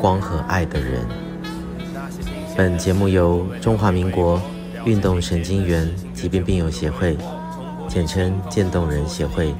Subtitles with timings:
[0.00, 1.04] 光和爱的人。
[2.56, 4.40] 本节目由中华民国
[4.84, 7.16] 运动神经元疾病病友协会，
[7.88, 9.52] 简称渐冻人协会，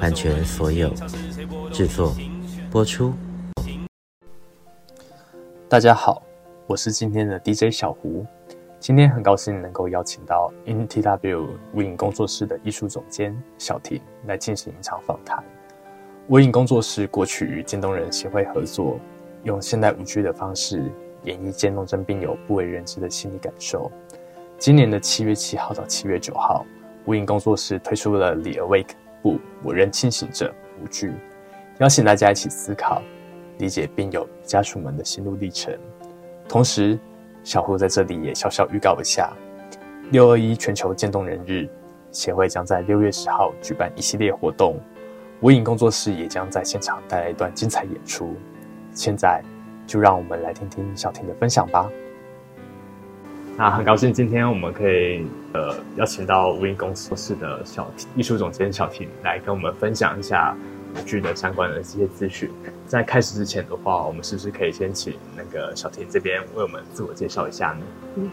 [0.00, 0.92] 版权所有，
[1.72, 2.14] 制作
[2.70, 3.14] 播出。
[5.68, 6.20] 大家好，
[6.66, 8.26] 我是今天的 DJ 小胡。
[8.80, 15.44] 今天很高兴能够邀请到 NTW 无影工作室的艺术总监小婷来进行一场访谈。
[16.28, 18.98] 无影工作室过去与渐冻人协会合作，
[19.44, 20.84] 用现代舞剧的方式
[21.24, 23.90] 演绎渐冻症病友不为人知的心理感受。
[24.58, 26.64] 今年的七月七号到七月九号，
[27.06, 28.84] 无影工作室推出了《The Awake》
[29.22, 31.12] 不，我仍清醒着舞剧，
[31.78, 33.02] 邀请大家一起思考、
[33.58, 35.74] 理解病友家属们的心路历程。
[36.46, 36.98] 同时，
[37.42, 39.32] 小胡在这里也小小预告一下：
[40.10, 41.66] 六二一全球渐冻人日，
[42.12, 44.76] 协会将在六月十号举办一系列活动，
[45.40, 48.34] 无影工作室也将在现场带来一段精彩演出。
[48.92, 49.42] 现在，
[49.86, 51.88] 就让我们来听听小婷的分享吧。
[53.56, 60.56] 那很高兴今天我们可以呃邀请到无影工作室的小艺术总监小婷来跟我们分享一下
[60.94, 62.50] 舞剧的相关的这些资讯。
[62.86, 67.86] 在开始之前的话，我们是不是可以先请那个小婷这边为我们自我介绍一下呢？
[68.16, 68.30] 嗯，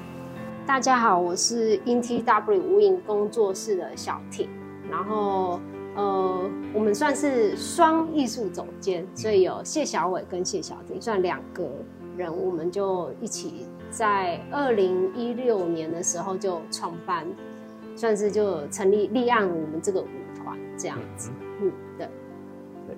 [0.66, 4.48] 大家好，我是 INTW 无影工作室的小婷，
[4.90, 5.60] 然后
[5.98, 11.70] 呃我们算是双艺术总监，所以有谢小伟跟谢小婷算两个
[12.16, 13.66] 人，我们就一起。
[13.90, 17.26] 在二零一六年的时候就创办，
[17.96, 21.32] 算是就成立立案我们这个舞团这样子。
[21.62, 22.06] 嗯，对。
[22.86, 22.98] 对，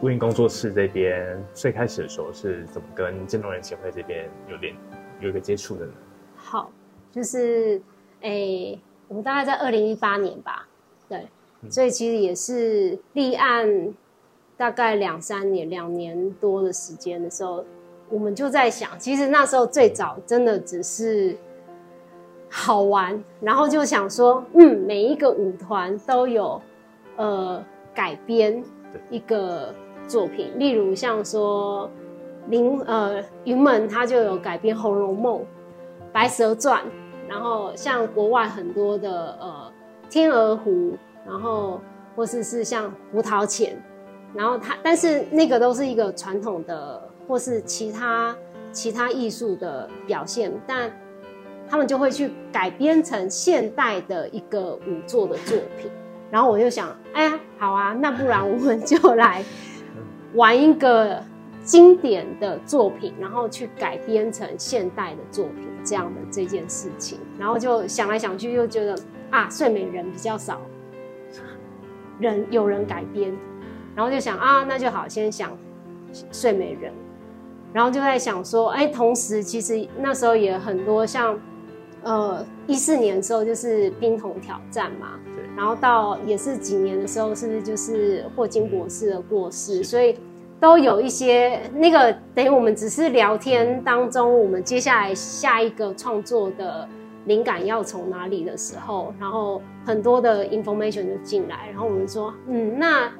[0.00, 4.76] 无影工作室这边最开始的时候是怎么跟渐冻人协会这边有点
[5.20, 5.92] 有一个接触的呢？
[6.36, 6.70] 好，
[7.10, 7.82] 就是
[8.20, 10.68] 诶、欸，我们大概在二零一八年吧，
[11.08, 11.28] 对，嗯、
[11.68, 13.92] 所以其实也是立案
[14.56, 17.64] 大概两三年、两年多的时间的时候。
[18.10, 21.34] 我们就在想，其实那时候最早真的只是
[22.50, 26.60] 好玩，然后就想说，嗯，每一个舞团都有
[27.16, 28.62] 呃改编
[29.08, 29.74] 一个
[30.06, 31.88] 作品，例如像说
[32.48, 35.38] 林呃云门他就有改编《红楼梦》
[36.12, 36.82] 《白蛇传》，
[37.26, 39.72] 然后像国外很多的呃
[40.12, 40.70] 《天鹅湖》，
[41.26, 41.80] 然后
[42.14, 43.72] 或是是像《胡桃钳》，
[44.34, 47.08] 然后他但是那个都是一个传统的。
[47.28, 48.36] 或是其他
[48.72, 50.90] 其他艺术的表现，但
[51.68, 55.88] 他们就会去改编成现代的一个舞作的作品。
[56.32, 59.42] 然后我就想，哎呀，好啊，那不然我们就来
[60.34, 61.22] 玩一个
[61.62, 67.20] 经典的作品，然后去改编成现代的作品，这样的这件事情。
[67.38, 68.98] 然后就想来想去，又觉得
[69.30, 70.60] 啊，睡美人比较少
[72.18, 73.32] 人有人改编，
[73.94, 75.50] 然后就想啊，那就好，先想
[76.30, 76.92] 睡美人。
[77.72, 81.38] 然后就在想说，哎，同时其实那时候也很多像，
[82.02, 85.42] 呃，一四年的时候就是冰桶挑战嘛，对。
[85.56, 89.82] 然后到也是几年的时候，是不是就是霍金博士的过世？
[89.82, 90.18] 所以
[90.60, 96.86] 都有一些那个等于我们只是聊天当中，我们接下来下一个创作的
[97.26, 103.12] 灵感要从哪里的时候，然后很多的 information 就进来，然后我们说，嗯，那。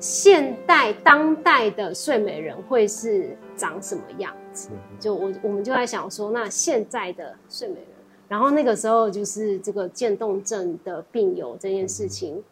[0.00, 4.68] 现代当代的睡美人会是长什么样子？
[5.00, 7.86] 就我我们就在想说，那现在的睡美人，
[8.28, 12.42] 然后那个时候就是这个渐冻症的病友这件事情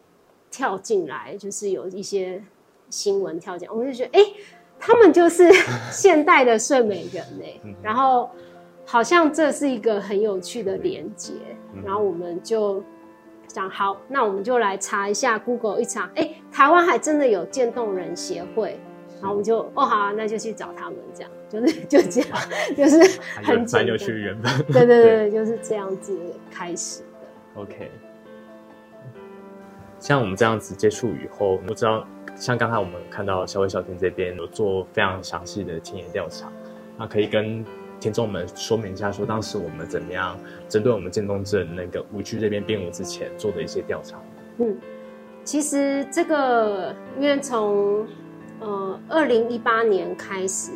[0.50, 2.42] 跳进来，就是有一些
[2.88, 4.34] 新闻跳进来，我们就觉得，哎、欸，
[4.78, 5.52] 他们就是
[5.93, 8.31] 现代的睡美人哎、欸，然后
[8.92, 11.32] 好像这是一个很有趣的连接，
[11.82, 12.82] 然后我们就。
[13.48, 18.80] 讲好，那我们就来查一下 Google 一查，哎、欸，台湾还真的有渐冻人协会，
[19.20, 21.30] 然后我们就哦好啊，那就去找他们，这样。
[21.50, 22.38] 就是 就这样，
[22.74, 23.86] 就是很简单。
[23.86, 26.18] 就去原本，对对对，对就是这样子
[26.50, 27.60] 开始的。
[27.60, 27.90] OK，
[30.00, 36.50] 像我们这样子接触以后，我知道像刚才我们看到小伟小婷这边有做非常详细的田野调查，
[36.96, 37.62] 那可以跟。
[38.02, 40.37] 听众们说明一下，说当时我们怎么样
[40.69, 44.20] 针对我们渐冻症那个舞剧这边编舞之前做的一些调查。
[44.58, 44.76] 嗯，
[45.44, 48.04] 其实这个因为从
[48.58, 50.72] 呃二零一八年开始，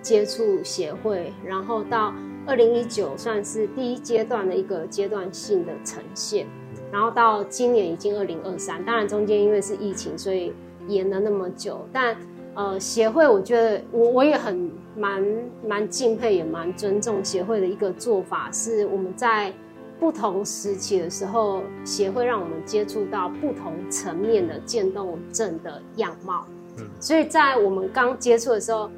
[0.00, 2.14] 接触协会，然后到
[2.46, 6.46] 二零一九算是第一阶段的一个阶段性的呈现，
[6.92, 10.52] 然后到今年已经二零二三，当然中间因为是疫情，所以
[10.86, 12.16] 延了那么久，但
[12.54, 15.24] 呃协会我觉得我我也很蛮
[15.66, 19.52] 蛮敬佩，也蛮尊重协会的一个做法，是我们在。
[19.96, 26.44] 不同时期的时候，协会让我们接触到不同层面的渐冻症的样貌。
[26.78, 28.90] 嗯，所以在我们刚接触的时候，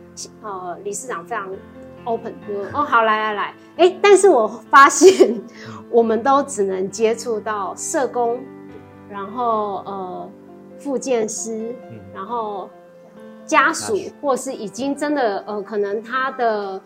[0.42, 1.52] 呃，理事长非常
[2.04, 5.40] open，说：“哦，好，来来来，哎，但是我发现，
[5.92, 8.40] 我们都只能接触到社工，
[9.08, 10.30] 然后呃，
[10.78, 11.76] 复健师，
[12.14, 12.70] 然后
[13.46, 16.80] 家属，或是已经真的呃，可能他的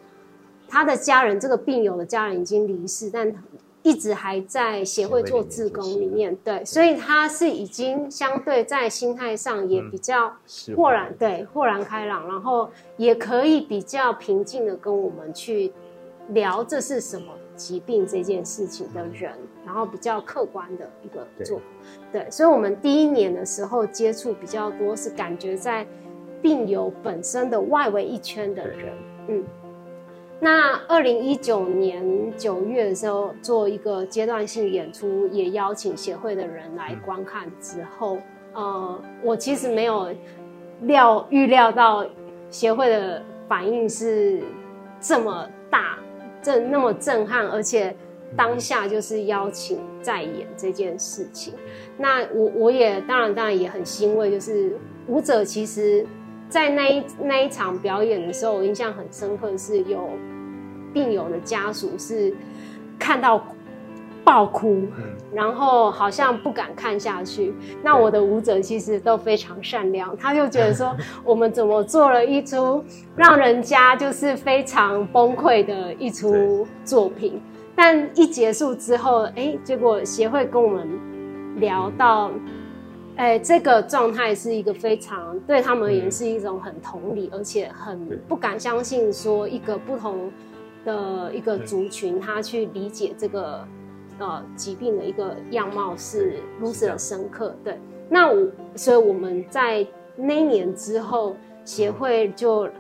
[0.68, 3.34] 他的家人，这个病友的家人已经离世，但。”
[3.82, 10.30] 一直还在协会做志工里面，对，所以他是已经相对在心态上也比较
[10.76, 12.68] 豁然，对，豁然开朗，然后
[12.98, 15.72] 也可以比较平静的跟我们去
[16.28, 19.32] 聊这是什么疾病这件事情的人，
[19.64, 21.64] 然后比较客观的一个做法，
[22.12, 25.86] 对，所以我们第一年的时候接触比较多，是感觉在
[26.42, 28.94] 病友本身的外围一圈的人，
[29.28, 29.44] 嗯。
[30.42, 32.02] 那二零一九年
[32.34, 38.16] 九月的时候，做一个阶段性演出，也邀请协会的人来观看之后，
[38.54, 40.08] 呃，我其实没有
[40.81, 42.06] 料预料到
[42.48, 44.40] 协会的反应是
[44.98, 45.98] 这么大，
[46.40, 47.94] 这那么震撼，而且
[48.34, 51.52] 当下就是邀请再演这件事情。
[51.98, 54.75] 那我我也当然当然也很欣慰，就是
[55.06, 56.06] 舞者其实。
[56.50, 60.11] 在那一那一场表演的时候，我印象很深刻，是有
[60.93, 62.35] 病友的家属是
[62.99, 63.43] 看到
[64.25, 64.82] 爆哭，
[65.32, 67.55] 然后好像不敢看下去。
[67.85, 70.94] 那我的舞者其实都非常善良，他就觉得说，
[71.25, 77.41] 我们怎么做了一出让人家就是非常崩溃的一出作品，
[77.76, 80.88] 但一结束之后，哎，结果协会跟我们
[81.61, 82.29] 聊到。
[83.16, 90.32] 哎，这个状态是一个非常对他们而言是一种很同理，而且很不敢相信，说一个不同
[90.86, 93.62] 的一个族群，他去理解这个
[94.18, 97.54] 呃疾病的一个样貌是如此的深刻。
[97.62, 97.78] 对，
[98.08, 99.86] 那我所以我们在
[100.16, 102.70] 那一年之后，协会就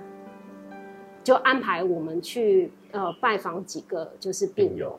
[1.22, 4.98] 就安排我们去呃拜访几个就是病友。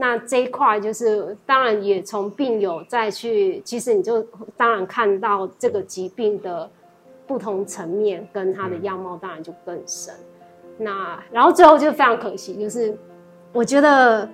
[0.00, 4.22] 那这一块就是，当然也从病友再去，其实你就
[4.56, 6.70] 当然看到这个疾病的
[7.26, 10.14] 不同层面跟它的样貌，当然就更深。
[10.78, 12.96] 那然后最后就非常可惜，就是
[13.52, 14.28] 我觉得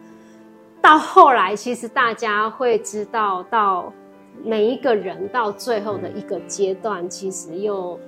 [0.82, 3.90] 到后来，其实大家会知道，到
[4.44, 7.98] 每一个人到最后的一个阶段，其实又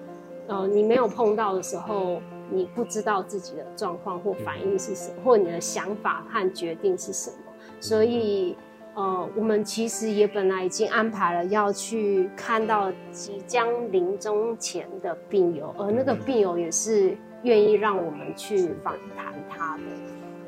[0.47, 2.21] 呃，你没有碰到的时候，
[2.51, 7.37] 你不知道自己的状况或反应是什么，或你的想法和决定是什么。
[7.81, 8.57] 所以，
[8.95, 19.83] 呃，我们其实也本来已经安排了要去看到即将临终前的病友，而那个病友也是愿意让我们去访谈他的，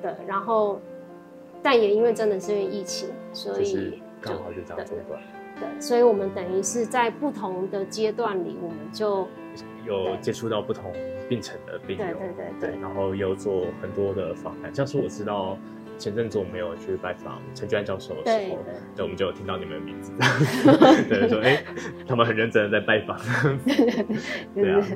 [0.03, 0.27] 对。
[0.27, 0.81] 然后，
[1.63, 4.99] 但也因为真的是因为疫情，所以刚好就这样对，
[5.61, 9.29] 对，所以我们等于是在不同的阶段里，我们就
[9.87, 10.91] 有接触到不同
[11.29, 12.29] 病程的病友，对对
[12.61, 15.59] 对对，然后又做很多的访谈，像是我知道。
[15.99, 20.13] 前阵子我们有去拜访陈俊安教授的时候，对，对，我们就有听到你们的名字，
[21.09, 21.65] 对， 说哎、欸，
[22.07, 23.19] 他们很认真的在拜访，
[24.55, 24.87] 对啊，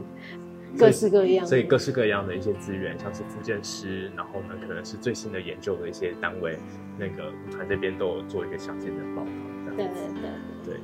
[0.78, 6.56] 各式各样，所以各式各样的一些资源，像是复健师，然后呢，可能是最新的研究的一些单位，
[6.98, 10.80] 那个舞团这边都有做一个详细的报道，对对对对。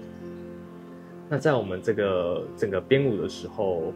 [1.29, 3.93] 那在我们这个整个编舞的时候。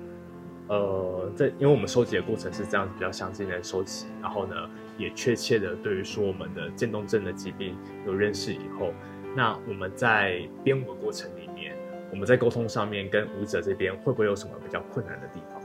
[0.68, 4.54] 呃，在因为我们收集的过程是这样子比较详尽的收集，然后呢，
[4.98, 8.90] 也确切的对于说我们的渐冻症的疾病有认识以后，
[9.36, 11.74] 那我们在编舞的过程里面，
[12.10, 15.62] 我们在沟通上面跟舞者这边会不会有什么比较困难的地方？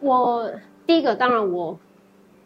[0.00, 0.50] 我
[0.86, 1.78] 第一个当然我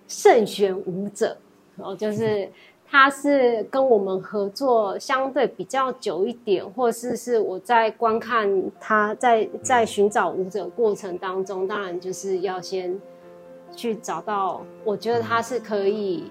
[0.09, 1.37] 慎选舞者，
[1.77, 2.49] 然后就是。
[2.87, 8.49] 他是跟我们合作相对比较久一点，或是是我在观看
[8.79, 12.97] 他在在寻找舞者过程当中，当然就是要先
[13.75, 16.31] 去找到，我觉得他是可以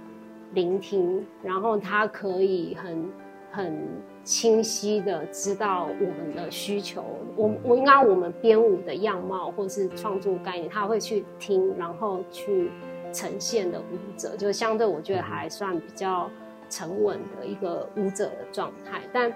[0.54, 3.10] 聆听，然后他可以很
[3.52, 3.88] 很
[4.24, 7.04] 清晰的知道我们的需求，
[7.36, 12.72] 我我应该我们编舞的样貌或是创作概念，他会去听，然后去
[13.12, 16.30] 呈现的舞者，就相对我觉得还算比较。
[16.70, 19.32] 沉稳的一个舞者的状态，但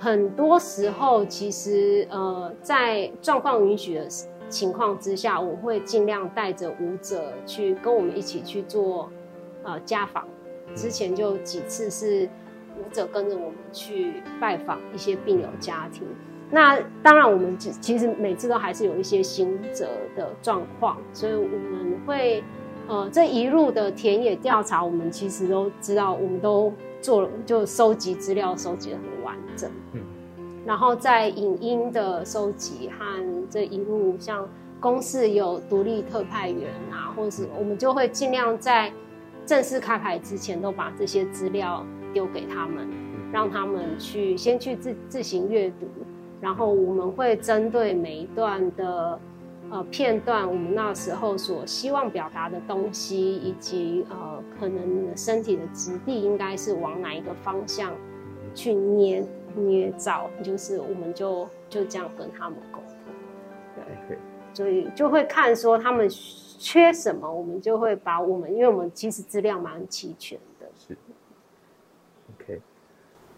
[0.00, 4.08] 很多时候其实呃，在状况允许的
[4.50, 9.10] 情况之下，我会尽量带着舞者去跟我们一起去做
[9.62, 10.26] 呃家访。
[10.74, 12.28] 之前就几次是
[12.78, 16.06] 舞者跟着我们去拜访一些病友家庭。
[16.50, 22.42] 那当然，我们其实每次都还是有一些行者的状况，所以我们会
[22.88, 29.70] 呃这一路的田野调查，我们其实都知道，我们都做了，就收集资料，收集得很完整。
[29.92, 30.00] 嗯，
[30.70, 33.04] 然后在影音的收集和
[33.50, 34.48] 这一路，像
[34.78, 38.92] 公司有独立特派员啊，或者是我们就会尽量在
[39.44, 42.88] 正式开牌之前，都把这些资料丢给他们，
[43.32, 45.88] 让他们去先去自自行阅读。
[46.40, 49.18] 然后我们会针对每一段的
[49.70, 57.92] 呃片段，我们那时候所希望表达的东西，以及呃可能身体的质地应该是往哪一个方向
[58.54, 64.18] 去捏捏造，就是我们就就这样跟他们沟通，对，
[64.52, 70.66] 所以就会看说他们缺什么，我们就会把我们，因为我们其实资料蛮齐全的。
[70.76, 70.96] 是
[72.34, 72.60] ，OK，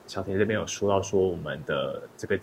[0.07, 2.39] 小田这边有说到说我们的这个。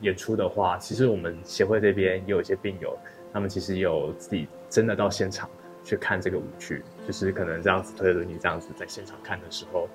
[0.00, 2.94] 演出的话，其实我们协会这边也有一些病友，
[3.32, 5.48] 他们其实有自己真的到现场
[5.82, 9.88] 去看这个舞剧，就是可能这样子推着你这样子在现场看的时候，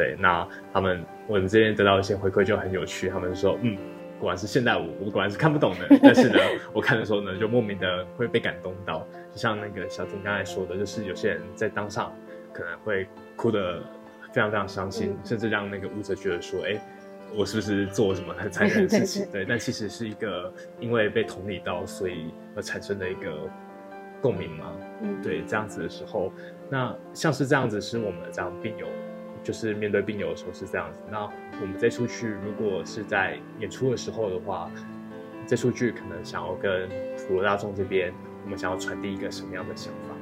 [0.00, 3.76] 对，那他们我们这边得到一些回馈就很有趣，他们说，嗯，
[4.18, 6.38] 果然是现代舞，我果然是看不懂的， 但是呢，
[6.72, 12.14] 我看的时候呢，就莫名的会被感动到，就像那个小婷刚才说的，就是有些人在当场
[12.50, 13.82] 可能会哭得
[14.32, 16.80] 非常非常伤心，嗯、甚至让那个舞者觉得说，哎。
[17.32, 19.24] 我是不是做什么很残忍的事情？
[19.30, 23.48] 对，但其实是一个因为被同理到，所以而产生的一个
[24.20, 24.72] 共鸣嘛。
[25.00, 26.32] 嗯，对，这样子的时候，
[26.68, 28.88] 那像是这样子，是我们这样病友，
[29.42, 31.00] 就是面对病友的时候是这样子。
[31.10, 31.24] 那
[31.60, 34.70] 我们这出剧如果是在演出的时候的话，
[35.46, 36.88] 这出剧可能想要跟
[37.26, 38.12] 普罗大众这边，
[38.44, 40.14] 我们想要传递一个什么样的想法？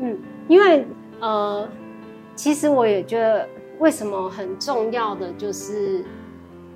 [0.00, 0.84] 嗯，因为
[1.20, 1.68] 呃，
[2.34, 3.48] 其实我也觉得，
[3.78, 6.04] 为什么很重要的就是。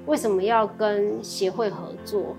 [0.06, 2.36] 为什么要跟协会合作？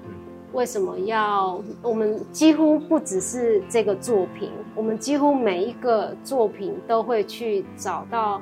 [0.53, 1.59] 为什么要？
[1.81, 8.39] 我们几乎不只是这个作品，我们几乎每一个作品都会去找到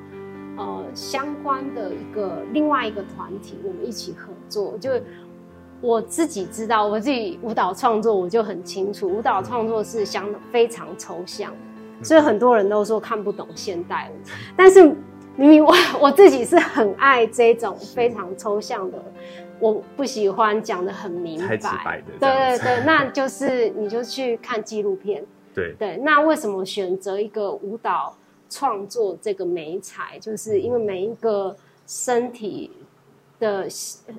[0.58, 4.78] 呃相关的一个另外一个团体，我们一起合作。
[4.80, 4.92] 就
[5.82, 11.54] 我自己知道，我自己舞蹈创作我就很清楚，舞蹈创作是相非常抽象，
[12.02, 14.96] 所以很多人都说看不懂现代舞，但是。
[15.36, 19.04] 明明我 我自己是很爱这种非常抽象的，
[19.60, 21.58] 我不喜欢讲的很明白。
[21.84, 25.26] 白的对对对， 那就是你就去看纪录片。
[25.52, 28.16] 对对，那为什么选择一个舞蹈
[28.54, 30.20] 创作这个美彩？
[30.20, 31.56] 就是因为每一个
[31.88, 32.70] 身体
[33.40, 33.68] 的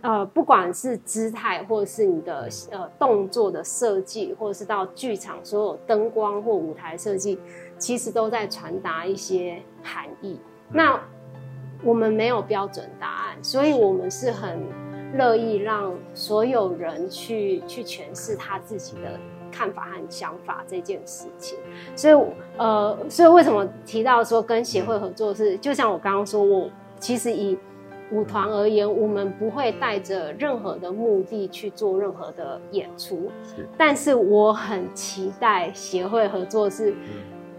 [0.03, 7.39] 呃，不管是姿态，或者是你的呃动作的设计，或者是到剧场所有灯光或舞台设计，
[7.79, 10.37] 其实都在传达一些含义。
[10.69, 11.01] 那
[11.85, 14.61] 我们没有标准答案，所以我们是很
[15.17, 19.19] 乐意让所有人去去诠释他自己的
[19.55, 21.57] 看法和想法这件事情。
[21.95, 22.15] 所以，
[22.57, 26.69] 呃，所以为什么提到说跟协会合作是，就像我刚刚说，我
[26.99, 27.57] 其实以
[28.11, 33.31] 舞团而言，我们不会带着任何的目的去做任何的演出，
[33.79, 36.95] 但是我很期待协会合作是。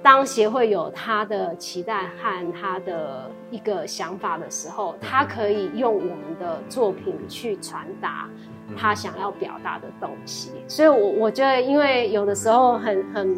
[0.03, 8.29] 当协会有他的期待和他的一个想法的时候，他可以用我们的作品去传达
[8.77, 10.51] 他想要表达的东西。
[10.67, 13.35] 所以我，我我觉得，因为有的时候很很，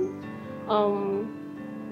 [0.69, 1.25] 嗯，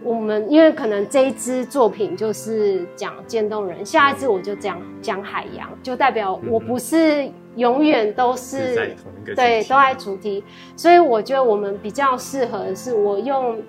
[0.04, 10.44] 我们因为可能这一支作品就是讲渐冻人，下一支我就讲讲海洋，就代表我不是永远都是，是在同一个对都爱主题。
[10.75, 13.62] 所以，我觉得我们比较适合的是我用。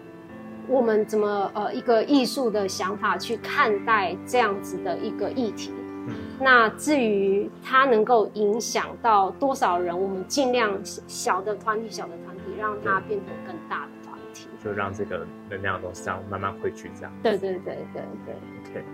[0.69, 5.71] 我们怎么呃一个艺术的想法去看待这样子的一个议题？
[6.07, 17.13] 嗯，那至于它能够影响到多少人，我们尽量小的团体、小的团体，让它变成更大的团体，就让这个能量都这样慢慢汇聚，这样。
[17.23, 18.35] 对对对对对。
[18.71, 18.85] OK。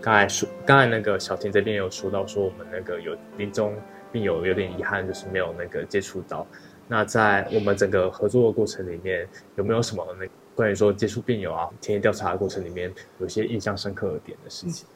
[0.00, 3.72] 刚才说，刚才那个小婷这边有说到说，我们那个有临终
[4.10, 6.44] 病友有点遗憾，就是没有那个接触到。
[6.88, 14.86] 那在我们整个合作的过程里面，有没有什么那关于说接触病友啊、田野调查的过程里面，有些印象深刻的点的事情？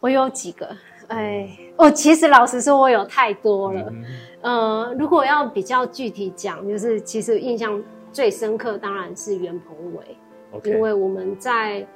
[0.00, 0.74] 我有几个，
[1.08, 3.88] 哎，我其实老实说，我有太多了。
[3.90, 4.04] 嗯，
[4.40, 10.16] 呃，如果要比较具体讲，就是其实印象最深刻当然是袁鹏伟.
[10.64, 11.86] 因为我们在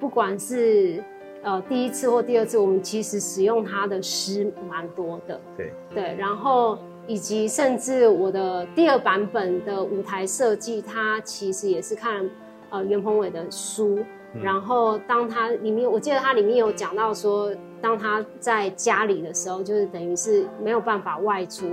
[0.00, 1.04] 不管是
[1.42, 5.40] 呃第一次或第二次，我们其实使用他的诗蛮多的。
[5.56, 6.78] 对对，然后。
[7.06, 12.28] 以及甚至我的第二版本的舞台设计，它其实也是看
[12.70, 13.98] 呃袁鹏伟的书，
[14.34, 21.66] 嗯、然后当他里面，我记得他里面有讲到说，当他在家里的时候，就是等于是没有办法外出，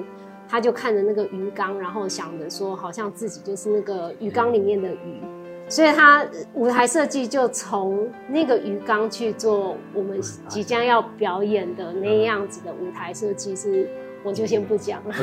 [0.47, 5.19] 他就看着那个鱼缸，然后想着说，好像自己就是那个鱼缸里面的鱼。
[5.21, 5.35] 嗯
[5.69, 13.87] 所以他舞台设计就从那个鱼缸去做我们即将要表演的那样子的舞台设计，是
[14.23, 15.15] 我就先不讲了。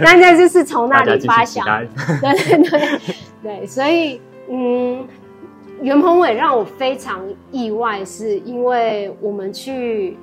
[0.00, 1.64] 那那 就是从那里发想，
[2.20, 3.00] 对对对
[3.42, 5.06] 对，所以嗯，
[5.80, 10.16] 袁鹏伟让我非常意外，是因为我们去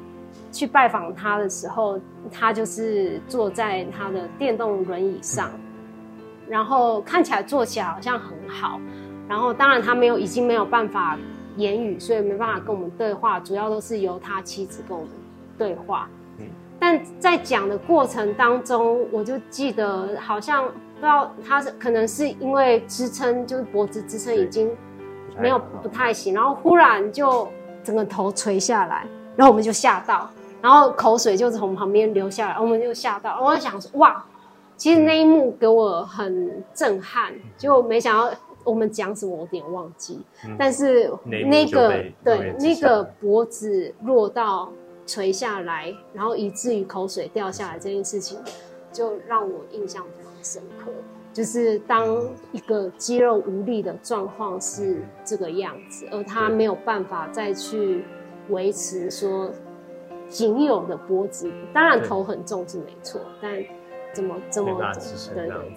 [0.52, 2.00] 去拜访他的时候，
[2.32, 5.52] 他就是坐在他的电动轮椅上。
[6.48, 8.82] 然后看起来坐起来好像很好，
[9.28, 11.16] 然后当然他没有，已经没有办法
[11.58, 15.12] 言语，所以没办法跟我们对话，主要都是由他妻子跟我们
[15.60, 16.10] 对话。
[16.80, 24.70] 嗯，但在讲的过程当中，我就记得好像不知道他是可能是因为支撑，就是脖子支撑已经
[25.40, 27.48] 没有不太行，然后忽然就
[27.84, 29.06] 整个头垂下来，
[29.36, 30.30] 然后我们就吓到，
[30.62, 34.26] 然后口水就从旁边流下来，我们就吓到，我就想说哇。
[34.78, 38.34] 其实那一幕给我很震撼，就没想到
[38.64, 40.22] 我们讲什么，我有点忘记。
[40.46, 41.90] 嗯、但是那个
[42.24, 44.72] 对那个脖子落到
[45.10, 48.38] 垂下来，然后以至于口水掉下来这件事情，
[48.94, 50.92] 就让我印象非常深刻。
[51.34, 52.06] 就是当
[52.52, 58.04] 一个肌肉无力的状况是这个样子，而他没有办法再去
[58.50, 59.52] 维持说
[60.28, 63.64] 仅有的脖子，当然头很重是没错，但。
[64.12, 64.76] 怎么这么
[65.36, 65.76] 对对对，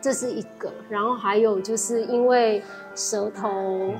[0.00, 0.72] 这是一个。
[0.88, 2.62] 然后还有就是因为
[2.94, 3.92] 舌头，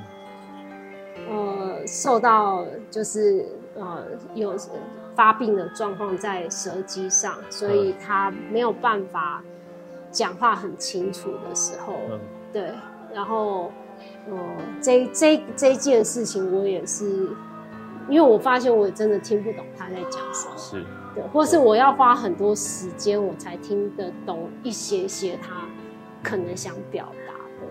[1.29, 4.55] 呃，受到就是呃有
[5.15, 9.43] 发病的状况在舌肌上，所以他没有办法
[10.11, 11.93] 讲话很清楚的时候，
[12.51, 12.71] 对。
[13.13, 13.71] 然后，
[14.29, 14.37] 呃，
[14.81, 17.29] 这这这件事情我也是，
[18.09, 20.53] 因为我发现我也真的听不懂他在讲什么。
[20.57, 20.83] 是
[21.13, 21.23] 对。
[21.31, 25.61] 或是我要花很多时间，我才听得懂一些些他
[26.21, 27.67] 可能想表达的。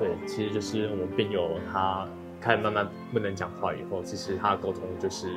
[0.00, 2.04] 对，其实就是我们病友他
[2.40, 5.28] 开始慢慢不能讲话以后，其实他的沟通就是，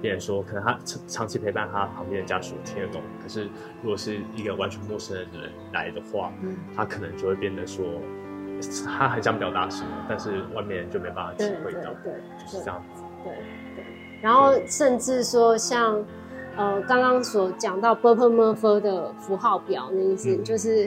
[0.00, 3.44] 别人说可能他长长期陪伴他旁边的家属听得懂，可是
[3.82, 7.84] 如果是一个完全陌生的人来的话，嗯、他可能就会变得说，
[8.84, 13.32] 他很想表达什么，但是外面就没办法体会到，对，就是这样子，对
[13.76, 13.84] 对,
[14.20, 16.02] 然后甚至说像。
[16.54, 20.86] 呃，刚刚所讲到 b u r p l e Murphy 的符号表那意思，就是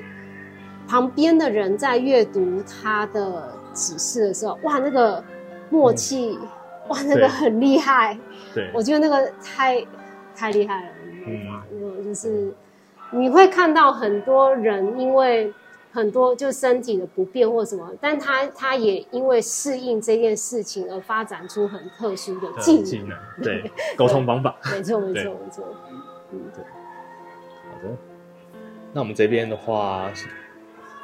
[0.87, 5.23] 旁边的人在阅读他的指示的时候，哇，那个
[5.69, 6.47] 默契，嗯、
[6.89, 8.17] 哇，那个很厉害。
[8.53, 9.85] 对，我觉得那个太
[10.35, 10.89] 太厉害了，
[11.71, 12.53] 嗯，就是
[13.11, 15.53] 你会看到很多人因为。
[15.95, 25.63] 很多就身体的不便或什么，但他他也因为适应这件事情而发展出很特殊的技能，技能对 沟通方法，没错没错没错，
[26.33, 26.41] 嗯。
[26.53, 26.63] 对。
[27.71, 27.97] 好的，
[28.91, 30.11] 那我们这边的话，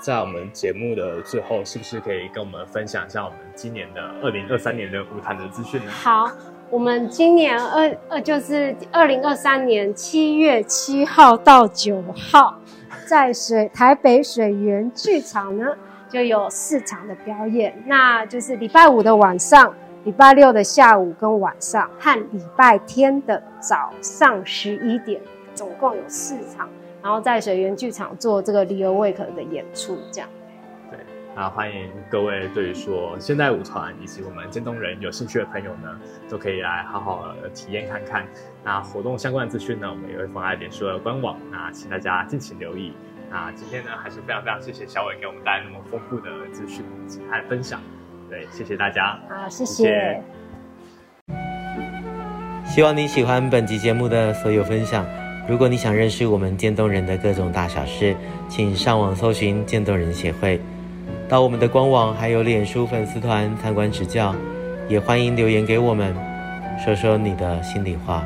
[0.02, 5.92] 在我们节目的最后，是不是可以跟我们分享一下我们今年的二零二三年的舞台的资讯呢？
[5.92, 6.30] 好，
[6.72, 12.58] 我们今年二二就是二零二三年七月七号到九号。
[13.06, 15.66] 在水台北水源剧场呢，
[16.10, 19.74] 就有四场的表演，那就是礼拜五的晚上、
[20.06, 25.20] 礼拜六的下午跟晚上，和礼拜天的早上十一点，
[25.54, 26.70] 总共有四场，
[27.04, 30.30] 然后在水源剧场做这个 Leo Wake 的演出，这样。
[31.34, 38.28] 啊，欢迎各位对于说现代舞团以及我们渐冻人有兴趣的朋友呢，都可以来好好的体验看看。
[38.66, 42.94] 那活动相关的资讯呢，我们也会放在脸书的官网，那请大家敬请留意。
[43.30, 46.84] 那今天呢，还是非常非常谢谢小伟给我们带来那么丰富的资讯
[47.30, 47.80] 和分享。
[48.30, 49.18] 对，谢谢大家。
[49.30, 49.84] 好，谢谢。
[49.86, 50.24] 谢谢。
[52.66, 55.21] 希望你喜欢本集节目的所有分享。
[55.52, 58.16] 如果你想认识我们渐冻人的各种大小事，
[58.48, 60.58] 请上网搜寻渐冻人协会。
[61.28, 64.34] 到我们的官网还有脸书粉丝团参观指教，
[64.88, 66.16] 也欢迎留言给我们，
[66.82, 68.26] 说说你的心里话，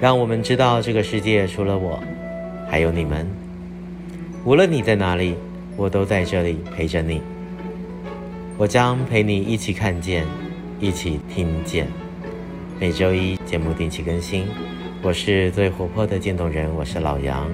[0.00, 2.00] 让我们知道这个世界除了我，
[2.68, 3.28] 还有你们。
[4.44, 5.34] 无论你在哪里，
[5.76, 7.20] 我都在这里陪着你。
[8.56, 10.24] 我将陪你一起看见，
[10.78, 11.88] 一起听见。
[12.78, 14.46] 每周一节目定期更新，
[15.04, 17.50] 我是最活泼的渐冻人，我是老杨。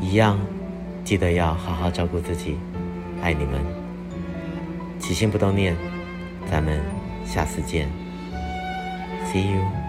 [0.00, 0.36] 一样，
[1.04, 2.58] 记得要好好照顾自己。
[3.22, 3.60] 爱你们，
[4.98, 5.76] 起心不动念，
[6.50, 6.80] 咱们
[7.24, 7.88] 下次见
[9.26, 9.85] ，See you。